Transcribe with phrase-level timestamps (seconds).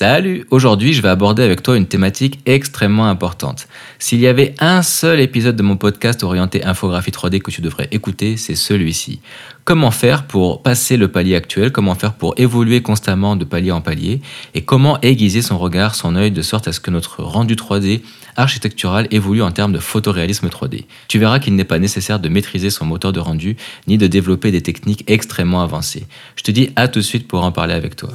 [0.00, 3.66] Salut Aujourd'hui, je vais aborder avec toi une thématique extrêmement importante.
[3.98, 7.88] S'il y avait un seul épisode de mon podcast orienté infographie 3D que tu devrais
[7.90, 9.18] écouter, c'est celui-ci.
[9.64, 13.80] Comment faire pour passer le palier actuel, comment faire pour évoluer constamment de palier en
[13.80, 14.20] palier,
[14.54, 18.02] et comment aiguiser son regard, son œil, de sorte à ce que notre rendu 3D
[18.36, 20.84] architectural évolue en termes de photoréalisme 3D.
[21.08, 23.56] Tu verras qu'il n'est pas nécessaire de maîtriser son moteur de rendu,
[23.88, 26.06] ni de développer des techniques extrêmement avancées.
[26.36, 28.10] Je te dis à tout de suite pour en parler avec toi.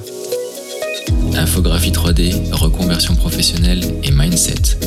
[1.36, 4.78] Infographie 3D, reconversion professionnelle et mindset.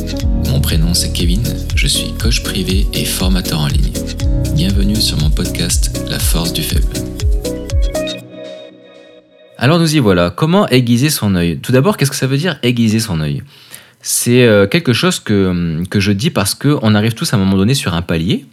[0.48, 1.42] Mon prénom c'est Kevin,
[1.74, 3.92] je suis coach privé et formateur en ligne.
[4.54, 6.92] Bienvenue sur mon podcast La force du faible.
[9.58, 11.58] Alors nous y voilà, comment aiguiser son œil?
[11.58, 13.42] Tout d'abord, qu'est-ce que ça veut dire aiguiser son œil?
[14.00, 17.56] C'est euh, quelque chose que, que je dis parce qu'on arrive tous à un moment
[17.56, 18.46] donné sur un palier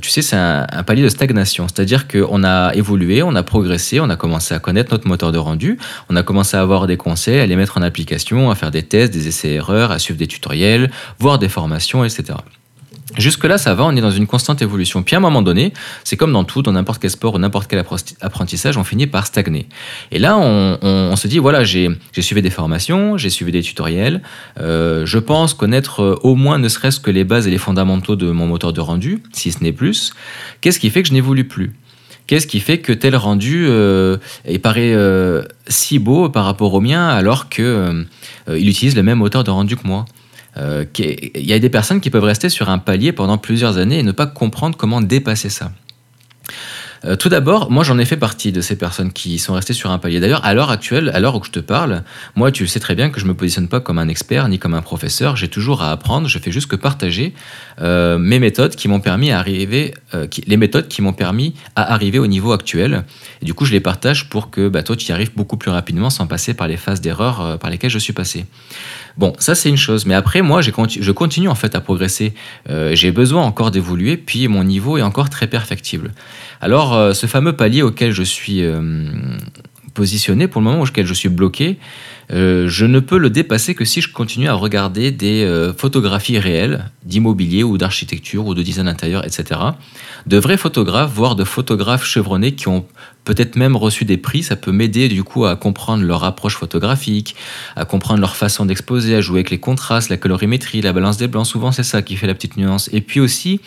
[0.00, 1.66] tu sais, c'est un, palier de stagnation.
[1.66, 5.38] C'est-à-dire qu'on a évolué, on a progressé, on a commencé à connaître notre moteur de
[5.38, 8.70] rendu, on a commencé à avoir des conseils, à les mettre en application, à faire
[8.70, 12.34] des tests, des essais-erreurs, à suivre des tutoriels, voir des formations, etc.
[13.16, 15.02] Jusque-là, ça va, on est dans une constante évolution.
[15.02, 15.72] Puis à un moment donné,
[16.04, 17.84] c'est comme dans tout, dans n'importe quel sport ou n'importe quel
[18.20, 19.68] apprentissage, on finit par stagner.
[20.12, 24.22] Et là, on, se dit, voilà, j'ai suivi des formations, j'ai suivi des tutoriels,
[24.60, 28.16] euh, je pense connaître euh, au moins ne serait-ce que les bases et les fondamentaux
[28.16, 30.12] de mon moteur de rendu, si ce n'est plus.
[30.60, 31.72] Qu'est-ce qui fait que je n'évolue plus?
[32.26, 34.18] Qu'est-ce qui fait que tel rendu euh,
[34.62, 34.94] paraît
[35.66, 38.06] si beau par rapport au mien alors qu'il
[38.48, 40.04] utilise le même moteur de rendu que moi?
[40.56, 44.00] Euh, il y a des personnes qui peuvent rester sur un palier pendant plusieurs années
[44.00, 45.72] et ne pas comprendre comment dépasser ça.
[47.04, 49.90] Euh, tout d'abord, moi j'en ai fait partie de ces personnes qui sont restées sur
[49.90, 50.20] un palier.
[50.20, 52.02] D'ailleurs, à l'heure actuelle, à l'heure où je te parle,
[52.36, 54.74] moi tu sais très bien que je me positionne pas comme un expert ni comme
[54.74, 55.36] un professeur.
[55.36, 56.28] J'ai toujours à apprendre.
[56.28, 57.32] Je fais juste que partager
[57.80, 61.92] euh, mes méthodes qui m'ont permis à arriver, euh, les méthodes qui m'ont permis à
[61.92, 63.04] arriver au niveau actuel.
[63.40, 65.70] Et du coup, je les partage pour que bah, toi tu y arrives beaucoup plus
[65.70, 68.44] rapidement sans passer par les phases d'erreur par lesquelles je suis passé.
[69.16, 70.04] Bon, ça c'est une chose.
[70.04, 72.34] Mais après, moi, je continue en fait à progresser.
[72.68, 76.12] J'ai besoin encore d'évoluer, puis mon niveau est encore très perfectible.
[76.60, 79.06] Alors, euh, ce fameux palier auquel je suis euh,
[79.94, 81.78] positionné, pour le moment auquel je suis bloqué,
[82.32, 86.90] euh, je ne peux le dépasser que si je continue à regarder des photographies réelles
[87.02, 89.60] d'immobilier ou d'architecture ou de design intérieur, etc.
[90.26, 92.86] De vrais photographes, voire de photographes chevronnés qui ont
[93.24, 97.36] peut-être même reçu des prix, ça peut m'aider du coup à comprendre leur approche photographique,
[97.76, 101.28] à comprendre leur façon d'exposer, à jouer avec les contrastes, la colorimétrie, la balance des
[101.28, 101.46] blancs.
[101.46, 102.88] Souvent, c'est ça qui fait la petite nuance.
[102.92, 103.60] Et puis aussi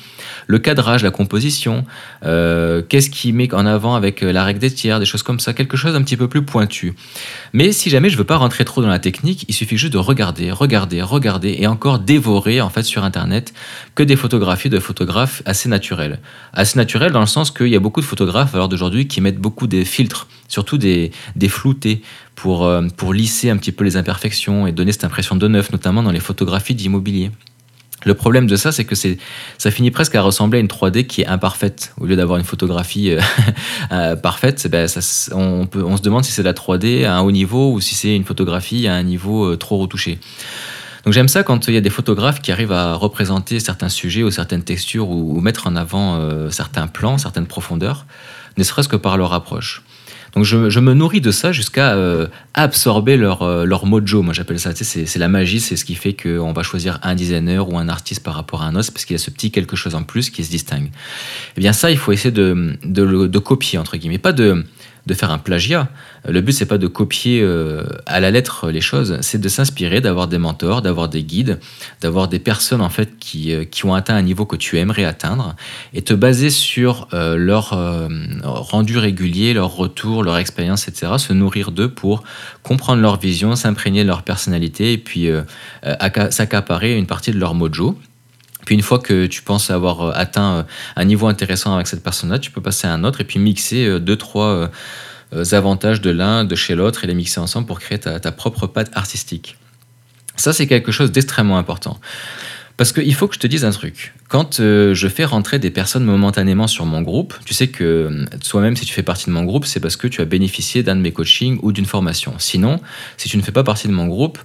[0.48, 1.86] le cadrage, la composition.
[2.26, 5.40] Euh, qu'est-ce qui met en avant avec euh, la règle des tiers, des choses comme
[5.40, 6.94] ça, quelque chose un petit peu plus pointu.
[7.52, 9.98] Mais si jamais je veux pas rentrer trop dans la technique, il suffit juste de
[9.98, 13.54] regarder, regarder, regarder et encore dévorer en fait sur internet
[13.96, 16.20] que des photographies de photographes assez naturels.
[16.54, 19.40] Assez naturels dans le sens qu'il y a beaucoup de photographes l'heure d'aujourd'hui qui mettent
[19.44, 22.02] beaucoup des filtres, surtout des, des floutés,
[22.36, 25.72] pour, euh, pour lisser un petit peu les imperfections et donner cette impression de neuf,
[25.72, 27.32] notamment dans les photographies d'immobilier.
[28.06, 31.22] Le problème de ça, c'est que ça finit presque à ressembler à une 3D qui
[31.22, 31.94] est imparfaite.
[32.02, 33.22] Au lieu d'avoir une photographie euh,
[33.92, 34.90] euh, parfaite, ben,
[35.32, 37.96] on, peut, on se demande si c'est la 3D à un haut niveau ou si
[37.96, 40.20] c'est une photographie à un niveau trop retouché.
[41.06, 44.24] Donc j'aime ça quand il y a des photographes qui arrivent à représenter certains sujets
[44.24, 48.06] ou certaines textures ou, mettre en avant certains plans, certaines profondeurs
[48.58, 49.84] ne serait-ce que par leur approche.
[50.36, 52.26] Donc je, me nourris de ça jusqu'à euh,
[52.56, 54.24] absorber leur, euh, leur mojo.
[54.24, 57.72] Moi j'appelle ça, c'est la magie, c'est ce qui fait qu'on va choisir un designer
[57.72, 59.76] ou un artiste par rapport à un autre, parce qu'il y a ce petit quelque
[59.76, 60.86] chose en plus qui se distingue.
[60.86, 60.90] Et
[61.58, 64.18] eh bien ça, il faut essayer de, de, de copier, entre guillemets.
[64.18, 64.66] Pas de,
[65.06, 65.90] de faire un plagiat.
[66.28, 70.00] Le but, c'est pas de copier euh, à la lettre les choses, c'est de s'inspirer,
[70.00, 71.60] d'avoir des mentors, d'avoir des guides,
[72.02, 75.04] d'avoir des personnes en fait qui, euh, qui, ont atteint un niveau que tu aimerais
[75.04, 75.56] atteindre
[75.94, 77.78] et te baser sur euh, leur
[78.44, 81.14] rendu régulier, leur retour, leur expérience, etc.
[81.18, 82.24] Se nourrir d'eux pour
[82.62, 85.30] comprendre leur vision, s'imprégner de leur personnalité et puis
[86.30, 87.98] s'accaparer une partie de leur mojo.
[88.66, 90.64] Puis une fois que tu penses avoir euh, atteint euh,
[90.96, 93.86] un niveau intéressant avec cette personne-là, tu peux passer à un autre et puis mixer
[93.86, 94.70] euh, deux, trois
[95.52, 98.92] avantages de l'un, de chez l'autre et les mixer ensemble pour créer ta, propre patte
[98.96, 99.58] artistique.
[100.36, 102.00] Ça, c'est quelque chose d'extrêmement important.
[102.78, 104.14] Parce qu'il faut que je te dise un truc.
[104.30, 108.86] Quand je fais rentrer des personnes momentanément sur mon groupe, tu sais que toi-même, si
[108.86, 111.12] tu fais partie de mon groupe, c'est parce que tu as bénéficié d'un de mes
[111.12, 112.34] coachings ou d'une formation.
[112.40, 112.80] Sinon,
[113.18, 114.40] si tu ne fais pas partie de mon groupe,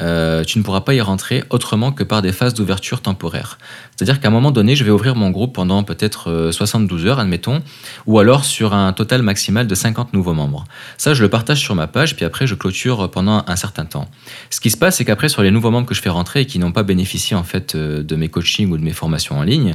[0.00, 3.58] euh, tu ne pourras pas y rentrer autrement que par des phases d'ouverture temporaire.
[3.94, 7.18] C'est-à-dire qu'à un moment donné, je vais ouvrir mon groupe pendant peut-être 72 euh, heures,
[7.20, 7.62] admettons,
[8.06, 10.64] ou alors sur un total maximal de 50 nouveaux membres.
[10.98, 14.08] Ça, je le partage sur ma page, puis après, je clôture pendant un certain temps.
[14.50, 16.46] Ce qui se passe, c'est qu'après, sur les nouveaux membres que je fais rentrer et
[16.46, 19.42] qui n'ont pas bénéficié en fait euh, de mes coachings ou de mes formations en
[19.42, 19.74] ligne,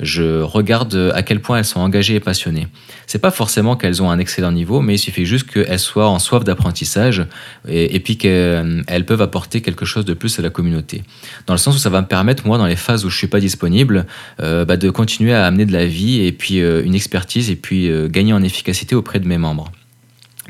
[0.00, 2.68] je regarde à quel point elles sont engagées et passionnées.
[3.06, 6.18] C'est pas forcément qu'elles ont un excellent niveau, mais il suffit juste qu'elles soient en
[6.18, 7.24] soif d'apprentissage
[7.68, 11.02] et, puis qu'elles peuvent apporter quelque chose de plus à la communauté.
[11.46, 13.26] Dans le sens où ça va me permettre, moi, dans les phases où je suis
[13.26, 14.06] pas disponible,
[14.40, 17.56] euh, bah, de continuer à amener de la vie et puis euh, une expertise et
[17.56, 19.70] puis gagner en efficacité auprès de mes membres.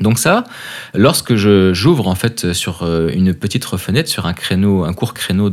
[0.03, 0.43] Donc ça,
[0.93, 5.49] lorsque j'ouvre en fait sur euh, une petite fenêtre, sur un créneau, un court créneau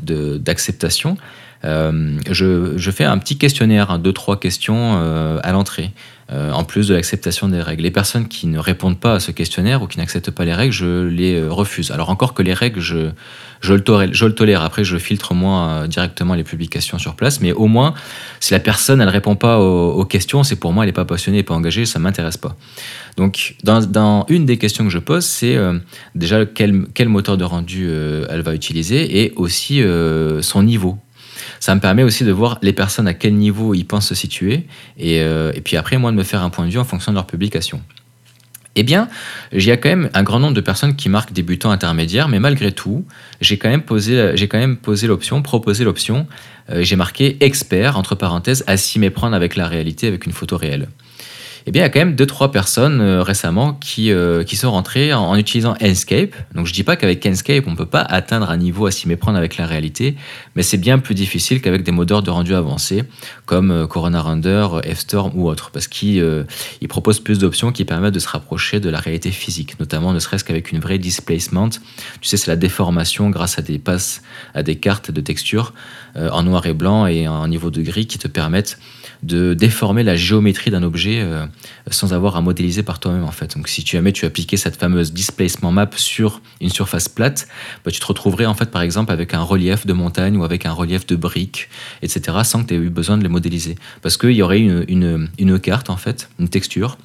[0.00, 1.16] d'acceptation,
[1.64, 5.92] je, je, fais un petit questionnaire, hein, deux trois questions euh, à l'entrée.
[6.30, 7.84] Euh, en plus de l'acceptation des règles.
[7.84, 10.74] Les personnes qui ne répondent pas à ce questionnaire ou qui n'acceptent pas les règles,
[10.74, 11.90] je les refuse.
[11.90, 13.12] Alors encore que les règles, je,
[13.66, 14.60] le, tolère.
[14.60, 17.40] Après, je filtre moi directement les publications sur place.
[17.40, 17.94] Mais au moins,
[18.40, 21.38] si la personne, elle répond pas aux, questions, c'est pour moi, elle n'est pas passionnée,
[21.38, 22.56] elle n'est pas engagée, ça m'intéresse pas.
[23.16, 25.56] Donc, dans, une des questions que je pose, c'est
[26.14, 27.88] déjà quel, moteur de rendu
[28.28, 29.82] elle va utiliser et aussi
[30.42, 30.98] son niveau
[31.60, 34.66] ça me permet aussi de voir les personnes à quel niveau ils pensent se situer,
[34.98, 37.12] et, euh, et puis après, moi, de me faire un point de vue en fonction
[37.12, 37.80] de leur publication.
[38.80, 39.08] Eh bien,
[39.52, 42.38] il y a quand même un grand nombre de personnes qui marquent débutants intermédiaires, mais
[42.38, 43.04] malgré tout,
[43.40, 46.28] j'ai quand même posé, j'ai quand même posé l'option, proposé l'option,
[46.70, 50.56] euh, j'ai marqué expert, entre parenthèses, à s'y méprendre avec la réalité, avec une photo
[50.56, 50.88] réelle
[51.68, 54.56] eh bien, il y a quand même deux trois personnes euh, récemment qui, euh, qui
[54.56, 56.34] sont rentrées en, utilisant Enscape.
[56.54, 59.36] Donc, je dis pas qu'avec Enscape, on peut pas atteindre un niveau à s'y méprendre
[59.36, 60.16] avec la réalité,
[60.56, 63.04] mais c'est bien plus difficile qu'avec des moteurs de rendu avancés
[63.44, 66.46] comme euh, Corona Render, F-Storm ou autres, parce qu'ils
[66.80, 70.20] ils proposent plus d'options qui permettent de se rapprocher de la réalité physique, notamment ne
[70.20, 71.68] serait-ce qu'avec une vraie displacement.
[71.68, 71.78] Tu
[72.22, 74.22] sais, c'est la déformation grâce à des passes,
[74.54, 75.74] à des cartes de texture
[76.14, 78.78] en noir et blanc et en niveau de gris qui te permettent
[79.22, 81.46] de déformer la géométrie d'un objet euh,
[81.90, 83.56] sans avoir à modéliser par toi-même en fait.
[83.56, 87.48] Donc si tu jamais tu appliquais cette fameuse displacement map sur une surface plate,
[87.84, 90.66] bah, tu te retrouverais en fait par exemple avec un relief de montagne ou avec
[90.66, 91.68] un relief de briques,
[92.02, 92.38] etc.
[92.44, 93.76] sans que tu aies eu besoin de les modéliser.
[94.02, 96.96] Parce qu'il y aurait une, une carte en fait, une texture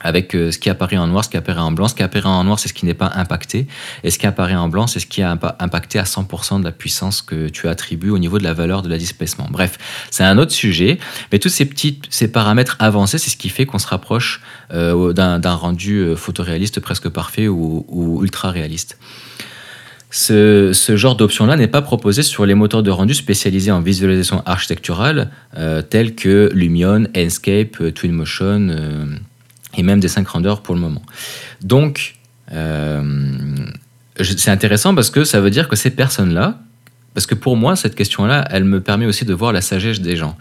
[0.00, 1.88] avec euh, ce qui apparaît en noir, ce qui apparaît en blanc.
[1.88, 3.66] Ce qui apparaît en noir, c'est ce qui n'est pas impacté.
[4.02, 6.72] Et ce qui apparaît en blanc, c'est ce qui a impacté à 100% de la
[6.72, 9.46] puissance que tu attribues au niveau de la valeur de la displacement.
[9.50, 9.78] Bref,
[10.10, 10.98] c'est un autre sujet.
[11.32, 14.40] Mais tous ces petits ces paramètres avancés, c'est ce qui fait qu'on se rapproche
[14.72, 18.98] euh, d'un rendu euh, photoréaliste presque parfait ou, ultra réaliste.
[20.10, 25.30] Ce, genre d'option-là n'est pas proposé sur les moteurs de rendu spécialisés en visualisation architecturale,
[25.88, 29.20] tels que Lumion, Enscape, Twinmotion
[29.76, 31.02] et même des 5 rendeurs pour le moment.
[31.62, 32.16] Donc,
[32.52, 33.02] euh,
[34.20, 36.58] c'est intéressant parce que ça veut dire que ces personnes-là,
[37.14, 40.16] parce que pour moi, cette question-là, elle me permet aussi de voir la sagesse des
[40.16, 40.36] gens.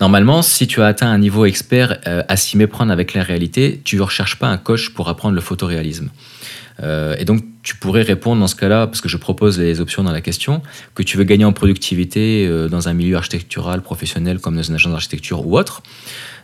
[0.00, 3.80] Normalement, si tu as atteint un niveau expert euh, à s'y méprendre avec la réalité,
[3.82, 6.10] tu ne recherches pas un coach pour apprendre le photoréalisme.
[6.82, 10.02] Euh, et donc, tu pourrais répondre dans ce cas-là, parce que je propose les options
[10.02, 10.62] dans la question,
[10.94, 14.92] que tu veux gagner en productivité dans un milieu architectural, professionnel, comme dans une agence
[14.92, 15.82] d'architecture ou autre.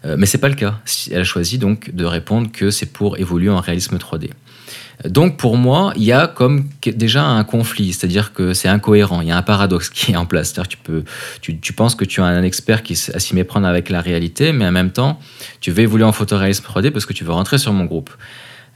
[0.04, 0.80] Euh, mais c'est pas le cas.
[1.10, 4.30] Elle a choisi donc de répondre que c'est pour évoluer en réalisme 3D.
[5.08, 9.28] Donc pour moi, il y a comme déjà un conflit, c'est-à-dire que c'est incohérent, il
[9.28, 10.52] y a un paradoxe qui est en place.
[10.52, 11.04] C'est-à-dire que tu, peux,
[11.40, 14.66] tu, tu, penses que tu as un expert qui s'y méprendre avec la réalité, mais
[14.66, 15.18] en même temps,
[15.60, 18.10] tu veux évoluer en photoréalisme 3D parce que tu veux rentrer sur mon groupe.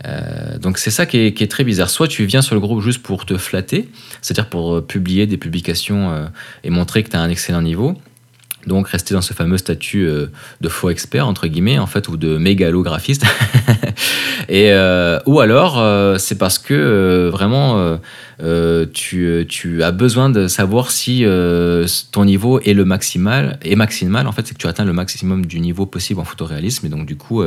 [0.04, 1.88] Euh, donc c'est ça qui est, qui est, très bizarre.
[1.88, 3.88] Soit tu viens sur le groupe juste pour te flatter,
[4.20, 6.28] c'est-à-dire pour euh, publier des publications
[6.64, 7.96] et montrer que tu as un excellent niveau,
[8.66, 10.26] donc rester dans ce fameux statut euh,
[10.60, 13.24] de faux expert entre guillemets en fait ou de mégalographiste.
[14.48, 17.98] Et euh, ou alors euh, c'est parce que vraiment
[18.92, 21.24] tu, tu, as besoin de savoir si
[22.12, 25.46] ton niveau est le maximal et maximal en fait c'est que tu atteins le maximum
[25.46, 26.86] du niveau possible en photoréalisme.
[26.86, 27.42] Et donc du coup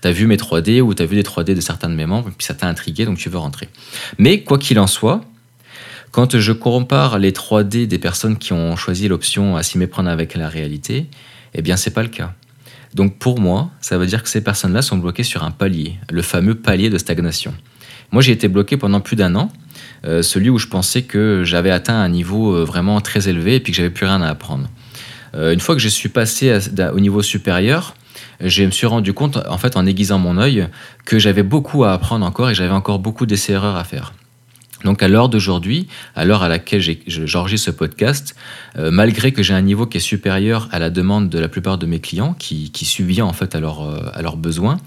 [0.00, 2.06] tu as vu mes 3D ou tu as vu des 3D de certains de mes
[2.06, 3.68] membres et puis ça t'a intrigué donc tu veux rentrer.
[4.18, 5.22] Mais quoi qu'il en soit
[6.12, 10.34] quand je compare les 3D des personnes qui ont choisi l'option à s'y méprendre avec
[10.34, 11.06] la réalité,
[11.54, 12.34] eh bien, c'est pas le cas.
[12.94, 16.20] Donc, pour moi, ça veut dire que ces personnes-là sont bloquées sur un palier, le
[16.20, 17.54] fameux palier de stagnation.
[18.12, 19.50] Moi, j'ai été bloqué pendant plus d'un an,
[20.04, 23.60] euh, celui où je pensais que j'avais atteint un niveau euh, vraiment très élevé et
[23.60, 24.68] puis que j'avais plus rien à apprendre.
[25.34, 26.58] Euh, une fois que je suis passé
[26.92, 27.94] au niveau supérieur,
[28.40, 30.68] je me suis rendu compte, en fait, en aiguisant mon œil,
[31.06, 34.12] que j'avais beaucoup à apprendre encore et j'avais encore beaucoup d'essais-erreurs à faire.
[34.84, 38.34] Donc à l'heure d'aujourd'hui, à l'heure à laquelle j'enregistre ce podcast,
[38.78, 41.78] euh, malgré que j'ai un niveau qui est supérieur à la demande de la plupart
[41.78, 44.78] de mes clients, qui, qui subvient en fait à, euh, à leurs besoins,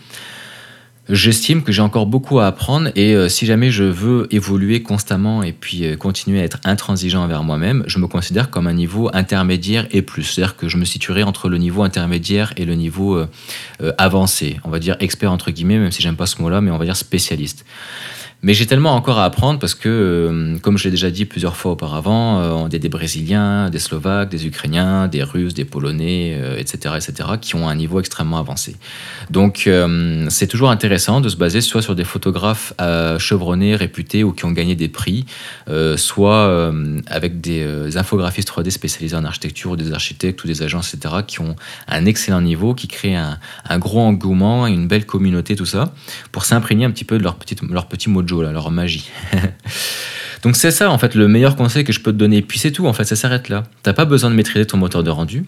[1.08, 5.44] j'estime que j'ai encore beaucoup à apprendre et euh, si jamais je veux évoluer constamment
[5.44, 9.88] et puis continuer à être intransigeant envers moi-même, je me considère comme un niveau intermédiaire
[9.92, 10.24] et plus.
[10.24, 13.24] C'est-à-dire que je me situerai entre le niveau intermédiaire et le niveau
[13.98, 16.78] avancé, on va dire expert entre guillemets, même si j'aime pas ce mot-là, mais on
[16.78, 17.66] va dire spécialiste.
[18.44, 21.56] Mais j'ai tellement encore à apprendre parce que, euh, comme je l'ai déjà dit plusieurs
[21.56, 26.40] fois auparavant, euh, on a des Brésiliens, des Slovaques, des Ukrainiens, des Russes, des Polonais,
[26.58, 28.76] etc., euh, etc., qui ont un niveau extrêmement avancé.
[29.30, 29.70] Donc,
[30.30, 32.74] c'est toujours intéressant de se baser soit sur des photographes
[33.18, 35.26] chevronnés, réputés ou qui ont gagné des prix,
[35.96, 36.72] soit
[37.08, 41.42] avec des infographistes 3D spécialisés en architecture ou des architectes ou des agences, etc., qui
[41.42, 41.56] ont
[41.88, 45.94] un excellent niveau, qui créent un, gros engouement, une belle communauté, tout ça,
[46.32, 47.38] pour s'imprégner un petit peu de leur
[47.72, 49.10] leur petit mojo leur magie.
[50.44, 52.42] Donc c'est ça en fait le meilleur conseil que je peux te donner.
[52.42, 53.64] Puis c'est tout en fait, ça s'arrête là.
[53.84, 55.46] T'as pas besoin de maîtriser ton moteur de rendu.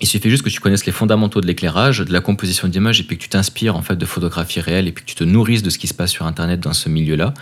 [0.00, 3.02] Il suffit juste que tu connaisses les fondamentaux de l'éclairage, de la composition d'image, et
[3.02, 5.62] puis que tu t'inspires en fait de photographies réelles, et puis que tu te nourrisses
[5.62, 7.34] de ce qui se passe sur Internet dans ce milieu-là.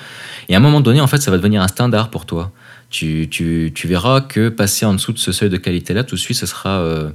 [0.48, 2.52] Et à un moment donné, en fait, ça va devenir un standard pour toi.
[2.88, 6.20] Tu, tu, tu verras que passer en dessous de ce seuil de qualité-là, tout de
[6.20, 7.10] suite, ce sera, euh,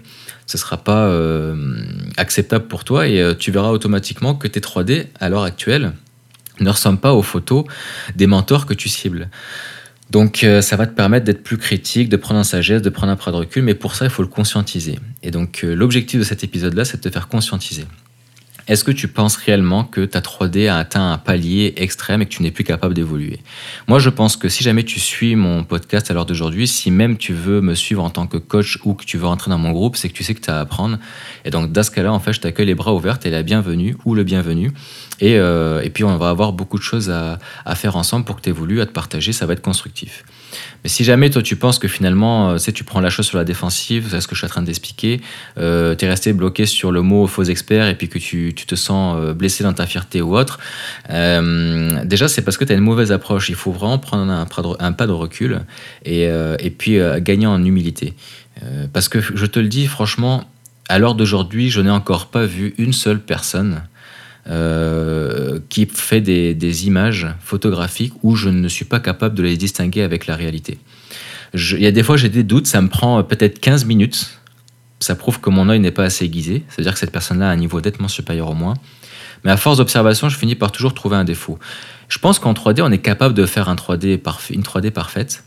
[0.46, 1.75] sera pas euh,
[2.17, 5.93] acceptable pour toi, et euh, tu verras automatiquement que tes 3D, à l'heure actuelle,
[6.62, 7.65] ne ressemble pas aux photos
[8.15, 9.30] des mentors que tu cibles.
[10.12, 13.13] Donc euh, ça va te permettre d'être plus critique, de prendre un sagesse, de prendre
[13.13, 15.00] un pas de recul, mais pour ça il faut le conscientiser.
[15.24, 17.86] Et donc euh, l'objectif de cet épisode-là, c'est de te faire conscientiser.
[18.72, 22.30] Est-ce que tu penses réellement que ta 3D a atteint un palier extrême et que
[22.30, 23.40] tu n'es plus capable d'évoluer?
[23.90, 27.18] Moi, je pense que si jamais tu suis mon podcast à l'heure d'aujourd'hui, si même
[27.18, 29.72] tu veux me suivre en tant que coach ou que tu veux rentrer dans mon
[29.72, 31.00] groupe, c'est que tu sais que tu as à apprendre.
[31.44, 33.98] Et donc, dans ce cas-là, en fait, je t'accueille les bras ouverts et la bienvenue
[34.06, 34.72] ou le bienvenu.
[35.20, 38.38] Et, euh, et, puis, on va avoir beaucoup de choses à, à faire ensemble pour
[38.38, 39.34] que tu évolues, à te partager.
[39.34, 40.24] Ça va être constructif.
[40.84, 43.38] Mais si jamais toi tu penses que finalement, tu, euh, tu prends la chose sur
[43.38, 45.22] la défensive, c'est ce que je suis en train d'expliquer,
[45.58, 48.68] euh, tu es resté bloqué sur le mot faux expert et puis que tu, tu
[48.68, 50.60] te sens euh, blessé dans ta fierté ou autre,
[51.10, 53.50] euh, déjà c'est parce que tu as une mauvaise approche.
[53.50, 54.32] Il faut vraiment prendre
[54.80, 55.62] un, pas de recul
[56.06, 58.13] et, et puis gagner en humilité.
[58.94, 60.44] parce que je te le dis franchement,
[60.89, 63.82] à l'heure d'aujourd'hui, je n'ai encore pas vu une seule personne
[64.50, 70.01] euh, qui fait des, images photographiques où je ne suis pas capable de les distinguer
[70.01, 70.80] avec la réalité.
[71.53, 74.41] Il y a des fois j'ai des doutes, ça me prend peut-être 15 minutes.
[75.01, 77.58] Ça prouve que mon œil n'est pas assez aiguisé, c'est-à-dire que cette personne-là a un
[77.58, 78.75] niveau nettement supérieur au moins.
[79.43, 81.60] Mais à force d'observation, je finis par toujours trouver un défaut.
[82.08, 84.20] Je pense qu'en 3D, on est capable de faire un 3D
[84.51, 85.43] une 3D parfaite.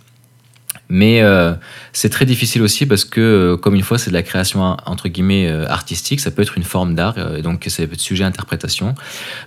[0.90, 1.54] Mais euh,
[1.92, 5.08] c'est très difficile aussi parce que, euh, comme une fois, c'est de la création entre
[5.08, 8.26] guillemets euh, artistique, ça peut être une forme d'art, donc ça peut être sujet à
[8.26, 8.94] interprétation.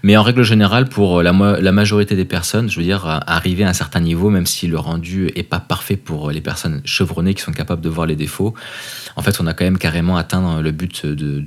[0.02, 3.70] Mais en règle générale, pour la, la, majorité des personnes, je veux dire, arriver à
[3.70, 7.44] un certain niveau, même si le rendu est pas parfait pour les personnes chevronnées qui
[7.44, 8.56] sont capables de voir les défauts,
[9.18, 11.44] en fait, on a quand même carrément atteint le but de,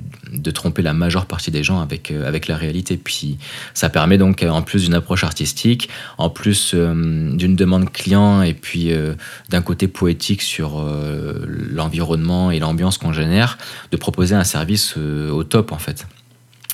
[0.50, 2.96] tromper la majeure partie des gens avec, avec la réalité.
[2.96, 3.38] Puis
[3.72, 8.92] ça permet donc, en plus d'une approche artistique, en plus d'une demande client, et puis
[9.48, 13.58] d'un côté poétique sur euh, l'environnement et l'ambiance qu'on génère,
[13.90, 16.06] de proposer un service euh, au top en fait.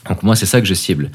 [0.09, 1.11] Donc moi, c'est ça que je cible.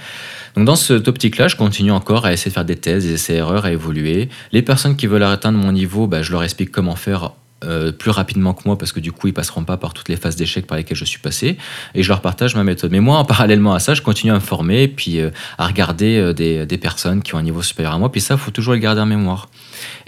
[0.55, 3.65] Donc dans cette optique-là, je continue encore à essayer de faire des thèses, des essais-erreurs,
[3.65, 4.29] à évoluer.
[4.51, 7.31] Les personnes qui veulent atteindre mon niveau, bah, je leur explique comment faire
[7.63, 10.15] euh, plus rapidement que moi parce que du coup ils passeront pas par toutes les
[10.15, 11.57] phases d'échec par lesquelles je suis passé
[11.95, 12.91] et je leur partage ma méthode.
[12.91, 15.19] Mais moi en parallèlement à ça je continue à me former puis
[15.57, 18.51] à regarder des, des, personnes qui ont un niveau supérieur à moi puis ça faut
[18.51, 19.49] toujours le garder en mémoire.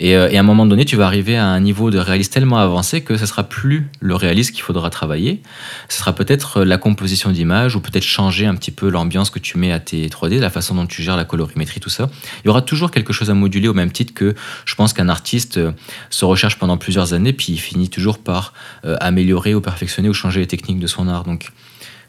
[0.02, 2.58] Euh, et, à un moment donné, tu vas arriver à un niveau de réalisme tellement
[2.58, 5.42] avancé que ce sera plus le réalisme qu'il faudra travailler.
[5.90, 9.40] Ce sera peut-être euh, la composition d'image ou peut-être changer un petit peu l'ambiance que
[9.40, 12.10] tu mets à tes 3D, la façon dont tu gères la colorimétrie, tout ça.
[12.44, 15.10] Il y aura toujours quelque chose à moduler au même titre que je pense qu'un
[15.10, 15.72] artiste euh,
[16.10, 18.54] se recherche pendant plusieurs années puis il finit toujours par
[18.84, 21.24] améliorer ou perfectionner ou changer les techniques de son art.
[21.24, 21.52] Donc,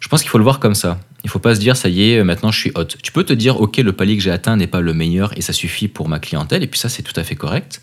[0.00, 0.98] je pense qu'il faut le voir comme ça.
[1.24, 2.84] Il ne faut pas se dire, ça y est, maintenant je suis hot.
[3.02, 5.40] Tu peux te dire, ok, le palier que j'ai atteint n'est pas le meilleur et
[5.40, 7.80] ça suffit pour ma clientèle, et puis ça, c'est tout à fait correct.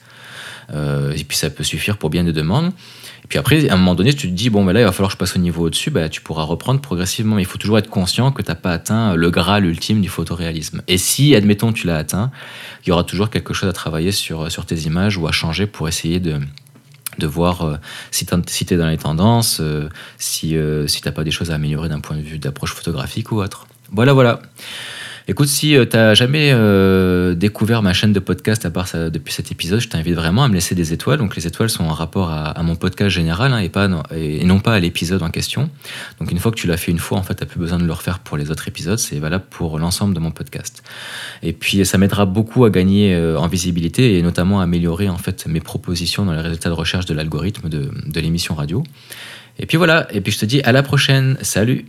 [0.74, 2.71] Euh, et puis ça peut suffire pour bien des demandes.
[3.24, 4.91] Et puis après, à un moment donné, tu te dis, bon, ben là, il va
[4.91, 7.36] falloir que je passe au niveau au-dessus, bah, tu pourras reprendre progressivement.
[7.36, 10.10] Mais il faut toujours être conscient que tu n'as pas atteint le graal ultime du
[10.10, 10.81] photoréalisme.
[10.88, 12.31] Et si, admettons, tu l'as atteint,
[12.86, 15.67] il y aura toujours quelque chose à travailler sur, sur tes images ou à changer
[15.67, 16.39] pour essayer de,
[17.21, 17.77] de voir euh,
[18.11, 19.87] si tu es dans les tendances, euh,
[20.17, 22.73] si, euh, si tu n'as pas des choses à améliorer d'un point de vue d'approche
[22.73, 23.67] photographique ou autre.
[23.91, 24.41] Voilà, voilà.
[25.31, 29.09] Écoute, si euh, tu n'as jamais euh, découvert ma chaîne de podcast à part ça,
[29.09, 31.19] depuis cet épisode, je t'invite vraiment à me laisser des étoiles.
[31.19, 34.59] Donc les étoiles sont en rapport à, mon podcast général hein, et, pas, et, non
[34.59, 35.69] pas à l'épisode en question.
[36.19, 37.77] Donc une fois que tu l'as fait une fois, en fait, tu n'as plus besoin
[37.77, 39.00] de le refaire pour les autres épisodes.
[39.00, 40.83] C'est valable pour l'ensemble de mon podcast.
[41.43, 45.17] Et puis ça m'aidera beaucoup à gagner euh, en visibilité et notamment à améliorer en
[45.17, 48.83] fait mes propositions dans les résultats de recherche de l'algorithme de, de l'émission radio.
[49.59, 51.38] Et puis voilà, et puis je te dis à la prochaine.
[51.41, 51.85] Salut